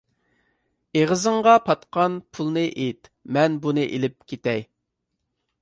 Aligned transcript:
ئېغىزىڭغا 1.01 1.53
پاتقان 1.67 2.17
پۇلنى 2.37 2.65
ئېيت، 2.71 3.13
مەن 3.39 3.61
بۇنى 3.67 3.87
ئېلىپ 3.91 4.19
كېتەي. 4.33 4.69